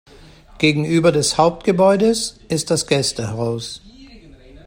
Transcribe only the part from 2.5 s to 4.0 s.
das Gästehaus.